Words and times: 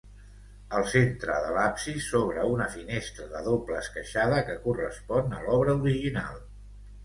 Al 0.77 0.85
centre 0.93 1.35
de 1.43 1.51
l'absis 1.57 2.07
s'obre 2.07 2.47
una 2.55 2.67
finestra 2.77 3.29
de 3.35 3.43
doble 3.51 3.79
esqueixada 3.83 4.43
que 4.51 4.59
correspon 4.67 5.41
a 5.41 5.47
l'obra 5.49 5.81
original. 5.87 6.45